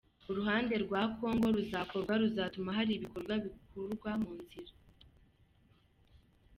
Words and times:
Uruhande 0.31 0.73
rwa 0.83 1.01
Congo 1.17 1.45
ruzakorwa 1.55 2.13
ruzatuma 2.21 2.69
hari 2.77 2.91
ibikorwa 2.95 3.33
bikurwa 3.43 4.11
mu 4.21 4.31
nzira. 4.41 4.71